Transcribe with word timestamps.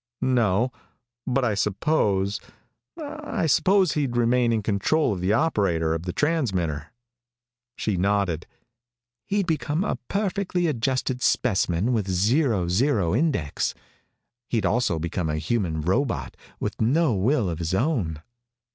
"No, 0.23 0.71
but 1.27 1.45
I 1.45 1.53
suppose 1.53 2.39
I 2.97 3.45
suppose 3.45 3.91
he'd 3.91 4.17
remain 4.17 4.51
in 4.51 4.63
control 4.63 5.13
of 5.13 5.21
the 5.21 5.31
operator 5.31 5.93
of 5.93 6.07
the 6.07 6.11
transmitter." 6.11 6.87
She 7.75 7.97
nodded. 7.97 8.47
"He'd 9.27 9.45
become 9.45 9.83
a 9.83 9.97
perfectly 10.07 10.65
adjusted 10.65 11.21
specimen 11.21 11.93
with 11.93 12.07
a 12.07 12.13
zero 12.13 12.67
zero 12.67 13.15
index, 13.15 13.75
but 13.75 13.81
he'd 14.47 14.65
also 14.65 14.97
become 14.97 15.29
a 15.29 15.37
human 15.37 15.81
robot 15.81 16.35
with 16.59 16.81
no 16.81 17.13
will 17.13 17.47
of 17.47 17.59
his 17.59 17.75
own." 17.75 18.23